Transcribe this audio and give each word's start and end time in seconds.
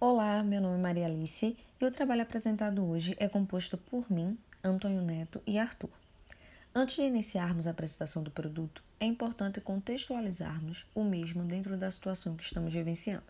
Olá, 0.00 0.44
meu 0.44 0.60
nome 0.60 0.76
é 0.76 0.80
Maria 0.80 1.06
Alice 1.06 1.56
e 1.80 1.84
o 1.84 1.90
trabalho 1.90 2.22
apresentado 2.22 2.88
hoje 2.88 3.16
é 3.18 3.28
composto 3.28 3.76
por 3.76 4.08
mim, 4.08 4.38
Antônio 4.62 5.02
Neto 5.02 5.42
e 5.44 5.58
Arthur. 5.58 5.90
Antes 6.72 6.94
de 6.94 7.02
iniciarmos 7.02 7.66
a 7.66 7.72
apresentação 7.72 8.22
do 8.22 8.30
produto, 8.30 8.80
é 9.00 9.06
importante 9.06 9.60
contextualizarmos 9.60 10.86
o 10.94 11.02
mesmo 11.02 11.42
dentro 11.42 11.76
da 11.76 11.90
situação 11.90 12.36
que 12.36 12.44
estamos 12.44 12.72
vivenciando. 12.72 13.24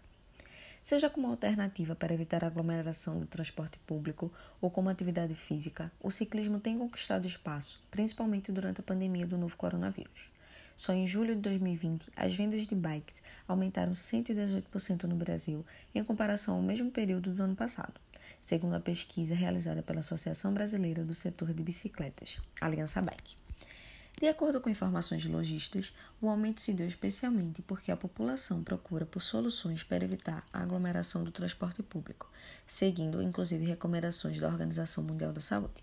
Seja 0.82 1.08
como 1.08 1.28
alternativa 1.28 1.94
para 1.94 2.12
evitar 2.12 2.44
a 2.44 2.48
aglomeração 2.48 3.18
do 3.18 3.24
transporte 3.24 3.78
público 3.86 4.30
ou 4.60 4.70
como 4.70 4.90
atividade 4.90 5.34
física, 5.34 5.90
o 6.02 6.10
ciclismo 6.10 6.60
tem 6.60 6.76
conquistado 6.76 7.26
espaço, 7.26 7.82
principalmente 7.90 8.52
durante 8.52 8.82
a 8.82 8.84
pandemia 8.84 9.26
do 9.26 9.38
novo 9.38 9.56
coronavírus. 9.56 10.28
Só 10.78 10.92
em 10.92 11.08
julho 11.08 11.34
de 11.34 11.40
2020, 11.40 12.08
as 12.14 12.36
vendas 12.36 12.64
de 12.64 12.72
bikes 12.72 13.20
aumentaram 13.48 13.90
118% 13.90 15.08
no 15.08 15.16
Brasil 15.16 15.66
em 15.92 16.04
comparação 16.04 16.54
ao 16.54 16.62
mesmo 16.62 16.88
período 16.88 17.34
do 17.34 17.42
ano 17.42 17.56
passado, 17.56 17.94
segundo 18.40 18.76
a 18.76 18.80
pesquisa 18.80 19.34
realizada 19.34 19.82
pela 19.82 19.98
Associação 19.98 20.54
Brasileira 20.54 21.04
do 21.04 21.12
Setor 21.12 21.52
de 21.52 21.64
Bicicletas, 21.64 22.40
Aliança 22.60 23.02
Bike. 23.02 23.36
De 24.20 24.28
acordo 24.28 24.60
com 24.60 24.70
informações 24.70 25.20
de 25.20 25.28
lojistas, 25.28 25.92
o 26.20 26.28
aumento 26.28 26.60
se 26.60 26.72
deu 26.72 26.86
especialmente 26.86 27.60
porque 27.60 27.90
a 27.90 27.96
população 27.96 28.62
procura 28.62 29.04
por 29.04 29.20
soluções 29.20 29.82
para 29.82 30.04
evitar 30.04 30.46
a 30.52 30.62
aglomeração 30.62 31.24
do 31.24 31.32
transporte 31.32 31.82
público, 31.82 32.30
seguindo 32.64 33.20
inclusive 33.20 33.64
recomendações 33.64 34.38
da 34.38 34.46
Organização 34.46 35.02
Mundial 35.02 35.32
da 35.32 35.40
Saúde. 35.40 35.82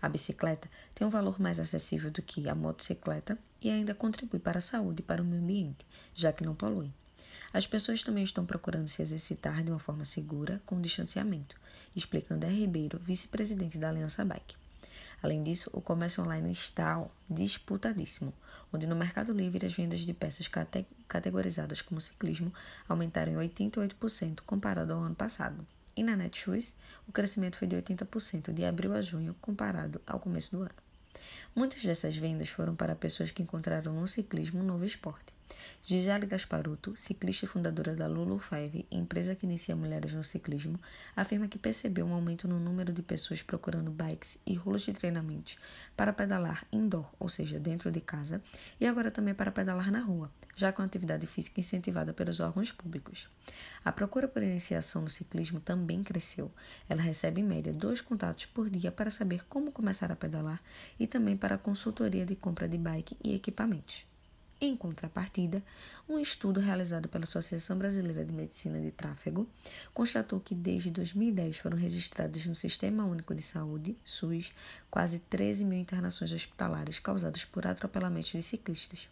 A 0.00 0.08
bicicleta 0.08 0.68
tem 0.94 1.06
um 1.06 1.10
valor 1.10 1.38
mais 1.38 1.60
acessível 1.60 2.10
do 2.10 2.22
que 2.22 2.48
a 2.48 2.54
motocicleta 2.54 3.38
e 3.64 3.70
ainda 3.70 3.94
contribui 3.94 4.38
para 4.38 4.58
a 4.58 4.60
saúde 4.60 5.00
e 5.00 5.02
para 5.02 5.22
o 5.22 5.24
meio 5.24 5.42
ambiente, 5.42 5.86
já 6.14 6.32
que 6.32 6.44
não 6.44 6.54
polui. 6.54 6.92
As 7.52 7.66
pessoas 7.66 8.02
também 8.02 8.22
estão 8.22 8.44
procurando 8.44 8.88
se 8.88 9.00
exercitar 9.00 9.64
de 9.64 9.70
uma 9.70 9.78
forma 9.78 10.04
segura, 10.04 10.60
com 10.66 10.80
distanciamento, 10.80 11.56
explica 11.96 12.34
André 12.34 12.50
Ribeiro, 12.50 12.98
vice-presidente 12.98 13.78
da 13.78 13.88
Aliança 13.88 14.24
Bike. 14.24 14.56
Além 15.22 15.40
disso, 15.40 15.70
o 15.72 15.80
comércio 15.80 16.22
online 16.22 16.52
está 16.52 17.02
disputadíssimo, 17.30 18.34
onde 18.70 18.86
no 18.86 18.94
Mercado 18.94 19.32
Livre 19.32 19.64
as 19.64 19.72
vendas 19.72 20.00
de 20.00 20.12
peças 20.12 20.48
cate 20.48 20.84
categorizadas 21.08 21.80
como 21.80 22.00
ciclismo 22.00 22.52
aumentaram 22.86 23.32
em 23.32 23.48
88% 23.48 24.40
comparado 24.44 24.92
ao 24.92 25.00
ano 25.00 25.14
passado. 25.14 25.66
E 25.96 26.02
na 26.02 26.14
Netshoes, 26.14 26.74
o 27.08 27.12
crescimento 27.12 27.56
foi 27.56 27.68
de 27.68 27.76
80% 27.76 28.52
de 28.52 28.64
abril 28.64 28.92
a 28.92 29.00
junho 29.00 29.34
comparado 29.40 29.98
ao 30.06 30.20
começo 30.20 30.50
do 30.56 30.62
ano. 30.62 30.83
Muitas 31.54 31.82
dessas 31.82 32.16
vendas 32.16 32.48
foram 32.48 32.74
para 32.74 32.94
pessoas 32.94 33.30
que 33.30 33.42
encontraram 33.42 33.92
no 33.92 34.06
ciclismo 34.06 34.60
um 34.60 34.64
novo 34.64 34.84
esporte. 34.84 35.32
Gisele 35.82 36.26
Gasparuto, 36.26 36.96
ciclista 36.96 37.44
e 37.44 37.48
fundadora 37.48 37.94
da 37.94 38.06
Lulu 38.06 38.38
Five, 38.38 38.86
empresa 38.90 39.34
que 39.34 39.46
inicia 39.46 39.76
mulheres 39.76 40.14
no 40.14 40.24
ciclismo, 40.24 40.80
afirma 41.14 41.46
que 41.46 41.58
percebeu 41.58 42.06
um 42.06 42.14
aumento 42.14 42.48
no 42.48 42.58
número 42.58 42.92
de 42.92 43.02
pessoas 43.02 43.42
procurando 43.42 43.90
bikes 43.90 44.38
e 44.46 44.54
rolos 44.54 44.82
de 44.82 44.92
treinamentos 44.92 45.56
para 45.96 46.12
pedalar 46.12 46.66
indoor, 46.72 47.12
ou 47.18 47.28
seja, 47.28 47.60
dentro 47.60 47.90
de 47.90 48.00
casa, 48.00 48.42
e 48.80 48.86
agora 48.86 49.10
também 49.10 49.34
para 49.34 49.52
pedalar 49.52 49.90
na 49.90 50.00
rua, 50.00 50.30
já 50.54 50.72
com 50.72 50.82
atividade 50.82 51.26
física 51.26 51.60
incentivada 51.60 52.12
pelos 52.12 52.40
órgãos 52.40 52.72
públicos. 52.72 53.28
A 53.84 53.92
procura 53.92 54.26
por 54.26 54.42
iniciação 54.42 55.02
no 55.02 55.10
ciclismo 55.10 55.60
também 55.60 56.02
cresceu. 56.02 56.50
Ela 56.88 57.02
recebe 57.02 57.40
em 57.40 57.44
média 57.44 57.72
dois 57.72 58.00
contatos 58.00 58.46
por 58.46 58.70
dia 58.70 58.90
para 58.90 59.10
saber 59.10 59.44
como 59.46 59.72
começar 59.72 60.10
a 60.10 60.16
pedalar 60.16 60.62
e 60.98 61.06
também 61.06 61.36
para 61.36 61.58
consultoria 61.58 62.24
de 62.24 62.34
compra 62.34 62.68
de 62.68 62.78
bike 62.78 63.16
e 63.22 63.34
equipamentos. 63.34 64.06
Em 64.64 64.74
contrapartida, 64.74 65.62
um 66.08 66.18
estudo 66.18 66.58
realizado 66.58 67.06
pela 67.06 67.24
Associação 67.24 67.76
Brasileira 67.76 68.24
de 68.24 68.32
Medicina 68.32 68.80
de 68.80 68.90
Tráfego 68.90 69.46
constatou 69.92 70.40
que 70.40 70.54
desde 70.54 70.90
2010 70.90 71.58
foram 71.58 71.76
registradas 71.76 72.46
no 72.46 72.54
Sistema 72.54 73.04
Único 73.04 73.34
de 73.34 73.42
Saúde, 73.42 73.94
SUS, 74.02 74.54
quase 74.90 75.18
13 75.18 75.66
mil 75.66 75.78
internações 75.78 76.32
hospitalares 76.32 76.98
causadas 76.98 77.44
por 77.44 77.66
atropelamentos 77.66 78.32
de 78.32 78.42
ciclistas. 78.42 79.06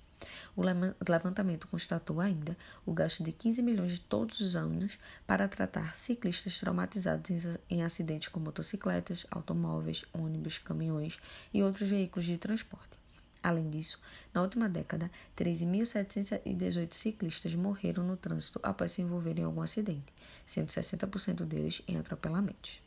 O 0.56 0.62
levantamento 0.62 1.68
constatou 1.68 2.18
ainda 2.18 2.56
o 2.86 2.94
gasto 2.94 3.22
de 3.22 3.30
15 3.30 3.60
milhões 3.60 3.92
de 3.92 4.00
todos 4.00 4.40
os 4.40 4.56
anos 4.56 4.98
para 5.26 5.46
tratar 5.48 5.94
ciclistas 5.98 6.58
traumatizados 6.58 7.58
em 7.68 7.82
acidentes 7.82 8.28
com 8.28 8.40
motocicletas, 8.40 9.26
automóveis, 9.30 10.02
ônibus, 10.14 10.56
caminhões 10.56 11.18
e 11.52 11.62
outros 11.62 11.90
veículos 11.90 12.24
de 12.24 12.38
transporte. 12.38 13.01
Além 13.42 13.68
disso, 13.68 14.00
na 14.32 14.40
última 14.40 14.68
década, 14.68 15.10
13.718 15.36 16.94
ciclistas 16.94 17.54
morreram 17.54 18.04
no 18.04 18.16
trânsito 18.16 18.60
após 18.62 18.92
se 18.92 19.02
envolverem 19.02 19.42
em 19.42 19.46
algum 19.46 19.62
acidente, 19.62 20.12
sendo 20.46 20.68
60% 20.68 21.44
deles 21.44 21.82
em 21.88 21.96
atropelamentos. 21.96 22.80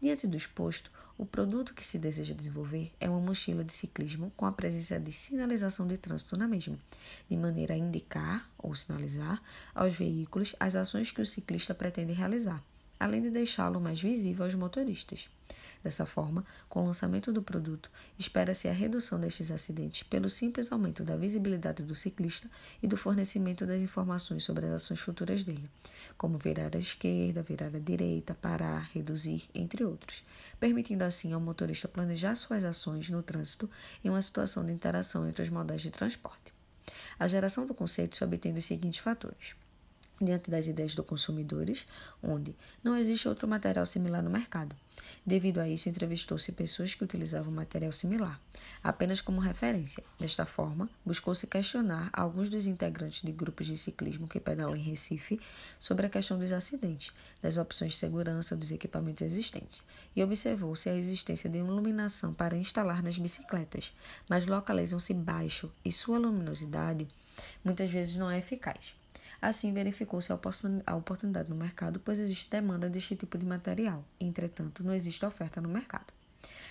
Diante 0.00 0.26
do 0.26 0.36
exposto, 0.36 0.90
o 1.16 1.24
produto 1.24 1.72
que 1.72 1.82
se 1.82 1.98
deseja 1.98 2.34
desenvolver 2.34 2.92
é 3.00 3.08
uma 3.08 3.20
mochila 3.20 3.64
de 3.64 3.72
ciclismo 3.72 4.30
com 4.36 4.44
a 4.44 4.52
presença 4.52 5.00
de 5.00 5.10
sinalização 5.10 5.86
de 5.86 5.96
trânsito 5.96 6.36
na 6.36 6.46
mesma, 6.46 6.78
de 7.26 7.36
maneira 7.38 7.72
a 7.72 7.78
indicar 7.78 8.46
ou 8.58 8.74
sinalizar 8.74 9.42
aos 9.74 9.96
veículos 9.96 10.54
as 10.60 10.76
ações 10.76 11.10
que 11.10 11.22
o 11.22 11.26
ciclista 11.26 11.74
pretende 11.74 12.12
realizar, 12.12 12.62
além 12.98 13.22
de 13.22 13.30
deixá-lo 13.30 13.80
mais 13.80 14.00
visível 14.00 14.44
aos 14.44 14.54
motoristas. 14.54 15.28
Dessa 15.82 16.04
forma, 16.04 16.44
com 16.68 16.82
o 16.82 16.86
lançamento 16.86 17.32
do 17.32 17.42
produto, 17.42 17.90
espera-se 18.18 18.66
a 18.66 18.72
redução 18.72 19.20
destes 19.20 19.52
acidentes 19.52 20.02
pelo 20.02 20.28
simples 20.28 20.72
aumento 20.72 21.04
da 21.04 21.16
visibilidade 21.16 21.84
do 21.84 21.94
ciclista 21.94 22.50
e 22.82 22.88
do 22.88 22.96
fornecimento 22.96 23.64
das 23.64 23.80
informações 23.80 24.42
sobre 24.42 24.66
as 24.66 24.72
ações 24.72 24.98
futuras 24.98 25.44
dele, 25.44 25.70
como 26.18 26.38
virar 26.38 26.74
à 26.74 26.78
esquerda, 26.78 27.42
virar 27.42 27.74
à 27.74 27.78
direita, 27.78 28.34
parar, 28.34 28.90
reduzir, 28.92 29.44
entre 29.54 29.84
outros, 29.84 30.24
permitindo 30.58 31.04
assim 31.04 31.32
ao 31.32 31.40
motorista 31.40 31.86
planejar 31.86 32.34
suas 32.34 32.64
ações 32.64 33.08
no 33.08 33.22
trânsito 33.22 33.70
em 34.02 34.08
uma 34.08 34.22
situação 34.22 34.66
de 34.66 34.72
interação 34.72 35.28
entre 35.28 35.42
os 35.42 35.48
modais 35.48 35.82
de 35.82 35.90
transporte. 35.90 36.52
A 37.18 37.28
geração 37.28 37.64
do 37.64 37.74
conceito 37.74 38.16
se 38.16 38.24
obtém 38.24 38.52
dos 38.52 38.64
seguintes 38.64 38.98
fatores 38.98 39.54
diante 40.20 40.50
das 40.50 40.66
ideias 40.66 40.94
dos 40.94 41.06
consumidores, 41.06 41.86
onde 42.22 42.54
não 42.82 42.96
existe 42.96 43.28
outro 43.28 43.46
material 43.46 43.84
similar 43.84 44.22
no 44.22 44.30
mercado. 44.30 44.74
Devido 45.24 45.58
a 45.58 45.68
isso, 45.68 45.88
entrevistou-se 45.88 46.50
pessoas 46.52 46.94
que 46.94 47.04
utilizavam 47.04 47.52
material 47.52 47.92
similar, 47.92 48.40
apenas 48.82 49.20
como 49.20 49.40
referência. 49.40 50.02
Desta 50.18 50.46
forma, 50.46 50.88
buscou-se 51.04 51.46
questionar 51.46 52.08
alguns 52.12 52.48
dos 52.48 52.66
integrantes 52.66 53.22
de 53.22 53.32
grupos 53.32 53.66
de 53.66 53.76
ciclismo 53.76 54.26
que 54.26 54.40
pedalam 54.40 54.76
em 54.76 54.82
Recife 54.82 55.38
sobre 55.78 56.06
a 56.06 56.08
questão 56.08 56.38
dos 56.38 56.52
acidentes, 56.52 57.12
das 57.42 57.56
opções 57.56 57.92
de 57.92 57.98
segurança 57.98 58.56
dos 58.56 58.70
equipamentos 58.70 59.22
existentes, 59.22 59.84
e 60.14 60.22
observou-se 60.22 60.88
a 60.88 60.94
existência 60.94 61.50
de 61.50 61.58
iluminação 61.58 62.32
para 62.32 62.56
instalar 62.56 63.02
nas 63.02 63.18
bicicletas, 63.18 63.94
mas 64.28 64.46
localizam-se 64.46 65.12
baixo 65.12 65.70
e 65.84 65.92
sua 65.92 66.18
luminosidade 66.18 67.06
muitas 67.64 67.90
vezes 67.90 68.16
não 68.16 68.30
é 68.30 68.38
eficaz. 68.38 68.94
Assim, 69.46 69.72
verificou-se 69.72 70.32
a 70.32 70.96
oportunidade 70.96 71.48
no 71.48 71.54
mercado, 71.54 72.00
pois 72.00 72.18
existe 72.18 72.50
demanda 72.50 72.90
deste 72.90 73.14
tipo 73.14 73.38
de 73.38 73.46
material. 73.46 74.04
Entretanto, 74.18 74.82
não 74.82 74.92
existe 74.92 75.24
oferta 75.24 75.60
no 75.60 75.68
mercado. 75.68 76.12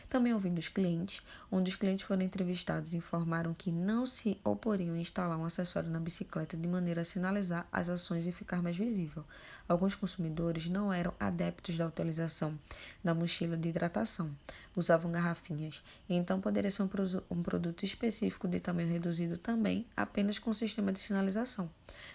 Também 0.10 0.34
ouvindo 0.34 0.58
os 0.60 0.68
clientes, 0.68 1.22
onde 1.52 1.70
os 1.70 1.76
clientes 1.76 2.06
foram 2.06 2.22
entrevistados 2.22 2.94
informaram 2.94 3.54
que 3.54 3.72
não 3.72 4.06
se 4.06 4.40
oporiam 4.44 4.96
a 4.96 5.00
instalar 5.00 5.38
um 5.38 5.46
acessório 5.46 5.90
na 5.90 6.00
bicicleta 6.00 6.56
de 6.56 6.68
maneira 6.68 7.02
a 7.02 7.06
sinalizar 7.06 7.68
as 7.72 7.90
ações 7.90 8.26
e 8.26 8.32
ficar 8.32 8.62
mais 8.62 8.78
visível. 8.78 9.26
Alguns 9.68 9.96
consumidores 9.96 10.68
não 10.68 10.94
eram 10.94 11.14
adeptos 11.20 11.76
da 11.76 11.88
utilização 11.88 12.58
da 13.04 13.14
mochila 13.14 13.58
de 13.58 13.70
hidratação, 13.70 14.30
usavam 14.76 15.12
garrafinhas, 15.12 15.84
e 16.08 16.16
então 16.16 16.40
poderia 16.40 16.70
ser 16.70 16.84
um 16.84 17.42
produto 17.42 17.84
específico 17.84 18.48
de 18.48 18.60
tamanho 18.60 18.90
reduzido 18.90 19.38
também, 19.38 19.86
apenas 19.98 20.38
com 20.38 20.54
sistema 20.54 20.92
de 20.92 21.00
sinalização. 21.00 21.70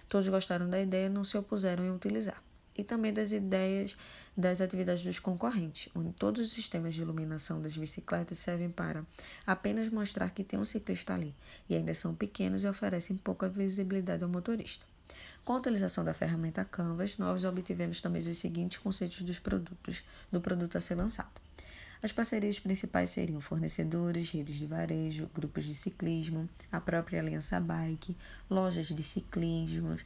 Todos 0.09 0.29
gostaram 0.29 0.69
da 0.69 0.81
ideia 0.81 1.07
e 1.07 1.11
não 1.11 1.25
se 1.25 1.37
opuseram 1.37 1.85
em 1.85 1.91
utilizar 1.91 2.43
e 2.77 2.85
também 2.85 3.13
das 3.13 3.33
ideias 3.33 3.97
das 4.37 4.61
atividades 4.61 5.03
dos 5.03 5.19
concorrentes, 5.19 5.89
onde 5.95 6.13
todos 6.13 6.41
os 6.41 6.53
sistemas 6.53 6.95
de 6.95 7.03
iluminação 7.03 7.61
das 7.61 7.77
bicicletas 7.77 8.39
servem 8.39 8.71
para 8.71 9.05
apenas 9.47 9.89
mostrar 9.89 10.31
que 10.31 10.45
tem 10.45 10.59
um 10.59 10.65
ciclista 10.65 11.15
ali 11.15 11.35
e 11.69 11.75
ainda 11.75 11.93
são 11.93 12.15
pequenos 12.15 12.65
e 12.65 12.69
oferecem 12.69 13.17
pouca 13.17 13.49
visibilidade 13.49 14.23
ao 14.23 14.31
motorista. 14.31 14.85
Com 15.45 15.55
a 15.55 15.59
utilização 15.59 16.05
da 16.05 16.15
ferramenta 16.15 16.65
Canvas, 16.65 17.19
nós 17.19 17.45
obtivemos 17.45 18.01
também 18.01 18.23
os 18.23 18.39
seguintes 18.39 18.79
conceitos 18.79 19.23
dos 19.23 19.39
produtos, 19.39 20.05
do 20.31 20.41
produto 20.41 20.77
a 20.77 20.81
ser 20.81 20.95
lançado. 20.95 21.31
As 22.03 22.13
parcerias 22.13 22.59
principais 22.59 23.11
seriam 23.11 23.41
fornecedores, 23.43 24.31
redes 24.31 24.57
de 24.57 24.67
varejo, 24.67 25.29
grupos 25.35 25.65
de 25.65 25.75
ciclismo, 25.75 26.49
a 26.73 26.81
própria 26.81 27.21
Aliança 27.21 27.61
Bike, 27.61 28.17
lojas 28.49 28.87
de 28.87 29.03
ciclismo, 29.03 29.97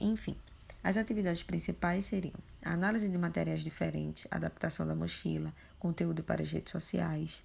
enfim, 0.00 0.34
as 0.82 0.96
atividades 0.96 1.42
principais 1.42 2.04
seriam 2.04 2.34
a 2.64 2.72
análise 2.72 3.08
de 3.08 3.16
materiais 3.16 3.60
diferentes, 3.60 4.26
adaptação 4.30 4.86
da 4.86 4.94
mochila, 4.94 5.52
conteúdo 5.78 6.22
para 6.22 6.42
as 6.42 6.50
redes 6.50 6.72
sociais. 6.72 7.42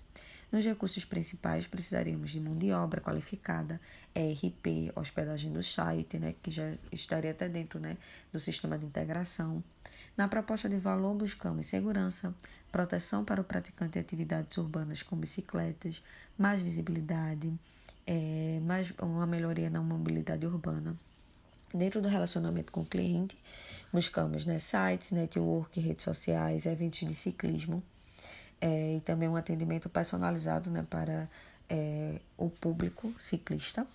Nos 0.51 0.63
recursos 0.63 1.03
principais, 1.03 1.67
precisaríamos 1.67 2.31
de 2.31 2.39
mão 2.39 2.55
de 2.55 2.71
obra 2.71 3.01
qualificada, 3.01 3.81
ERP, 4.15 4.91
hospedagem 4.95 5.51
do 5.51 5.61
site, 5.61 6.17
né, 6.17 6.35
que 6.41 6.49
já 6.49 6.73
estaria 6.91 7.31
até 7.31 7.49
dentro 7.49 7.79
né, 7.79 7.97
do 8.31 8.39
sistema 8.39 8.77
de 8.77 8.85
integração. 8.85 9.61
Na 10.15 10.27
proposta 10.27 10.69
de 10.69 10.77
valor, 10.77 11.13
buscamos 11.15 11.65
segurança, 11.65 12.33
proteção 12.71 13.25
para 13.25 13.41
o 13.41 13.43
praticante 13.43 13.93
de 13.93 13.99
atividades 13.99 14.57
urbanas 14.57 15.03
com 15.03 15.17
bicicletas, 15.17 16.01
mais 16.37 16.61
visibilidade, 16.61 17.53
é, 18.05 18.59
mais 18.63 18.93
uma 19.01 19.27
melhoria 19.27 19.69
na 19.69 19.81
mobilidade 19.81 20.45
urbana. 20.45 20.97
Dentro 21.73 22.01
do 22.01 22.07
relacionamento 22.07 22.71
com 22.71 22.81
o 22.81 22.85
cliente, 22.85 23.37
buscamos 23.91 24.45
né, 24.45 24.57
sites, 24.57 25.11
network, 25.11 25.79
redes 25.79 26.03
sociais, 26.03 26.65
eventos 26.65 26.99
de 26.99 27.13
ciclismo 27.13 27.83
é, 28.61 28.95
e 28.95 29.01
também 29.01 29.27
um 29.27 29.35
atendimento 29.35 29.89
personalizado 29.89 30.69
né, 30.69 30.85
para 30.89 31.29
é, 31.69 32.19
o 32.37 32.49
público 32.49 33.13
ciclista. 33.17 33.85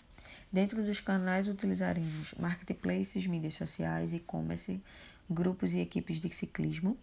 Dentro 0.52 0.84
dos 0.84 1.00
canais, 1.00 1.48
utilizaremos 1.48 2.34
marketplaces, 2.38 3.26
mídias 3.26 3.54
sociais, 3.54 4.12
e-commerce, 4.12 4.82
grupos 5.28 5.74
e 5.74 5.80
equipes 5.80 6.20
de 6.20 6.28
ciclismo. 6.28 6.96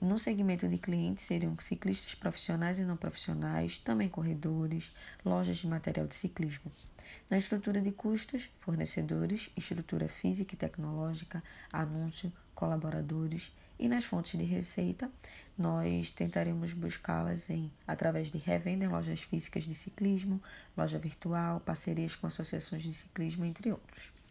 No 0.00 0.18
segmento 0.18 0.68
de 0.68 0.78
clientes 0.78 1.24
seriam 1.24 1.56
ciclistas 1.60 2.12
profissionais 2.16 2.80
e 2.80 2.84
não 2.84 2.96
profissionais, 2.96 3.78
também 3.78 4.08
corredores, 4.08 4.92
lojas 5.24 5.58
de 5.58 5.68
material 5.68 6.08
de 6.08 6.16
ciclismo. 6.16 6.72
Na 7.30 7.38
estrutura 7.38 7.80
de 7.80 7.92
custos, 7.92 8.50
fornecedores, 8.54 9.50
estrutura 9.56 10.08
física 10.08 10.54
e 10.54 10.58
tecnológica, 10.58 11.42
anúncio, 11.72 12.32
colaboradores 12.54 13.52
e 13.78 13.88
nas 13.88 14.04
fontes 14.04 14.38
de 14.38 14.44
receita, 14.44 15.10
nós 15.58 16.10
tentaremos 16.10 16.72
buscá-las 16.72 17.50
em 17.50 17.70
através 17.86 18.30
de 18.30 18.38
revenda 18.38 18.84
em 18.84 18.88
lojas 18.88 19.22
físicas 19.22 19.64
de 19.64 19.74
ciclismo, 19.74 20.40
loja 20.76 20.98
virtual, 20.98 21.60
parcerias 21.60 22.14
com 22.14 22.26
associações 22.26 22.82
de 22.82 22.92
ciclismo, 22.92 23.44
entre 23.44 23.72
outros. 23.72 24.21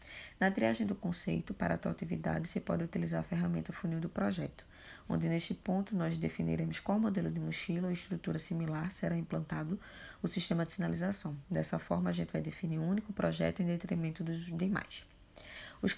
Na 0.41 0.49
triagem 0.49 0.87
do 0.87 0.95
conceito, 0.95 1.53
para 1.53 1.75
a 1.75 1.77
tua 1.77 1.91
atividade, 1.91 2.47
se 2.47 2.59
pode 2.59 2.83
utilizar 2.83 3.19
a 3.19 3.23
ferramenta 3.23 3.71
funil 3.71 3.99
do 3.99 4.09
projeto, 4.09 4.65
onde 5.07 5.29
neste 5.29 5.53
ponto 5.53 5.95
nós 5.95 6.17
definiremos 6.17 6.79
qual 6.79 6.99
modelo 6.99 7.29
de 7.29 7.39
mochila 7.39 7.85
ou 7.85 7.93
estrutura 7.93 8.39
similar 8.39 8.89
será 8.89 9.15
implantado 9.15 9.79
o 10.19 10.27
sistema 10.27 10.65
de 10.65 10.71
sinalização. 10.71 11.37
Dessa 11.47 11.77
forma, 11.77 12.09
a 12.09 12.13
gente 12.13 12.33
vai 12.33 12.41
definir 12.41 12.79
um 12.79 12.89
único 12.89 13.13
projeto 13.13 13.61
em 13.61 13.67
detrimento 13.67 14.23
dos 14.23 14.47
demais. 14.47 15.05
Os 15.79 15.95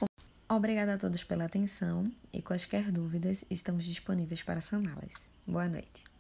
Obrigada 0.50 0.96
a 0.96 0.98
todos 0.98 1.24
pela 1.24 1.46
atenção 1.46 2.12
e 2.34 2.42
quaisquer 2.42 2.92
dúvidas 2.92 3.46
estamos 3.50 3.86
disponíveis 3.86 4.44
para 4.44 4.60
saná-las. 4.60 5.30
Boa 5.48 5.70
noite. 5.70 6.13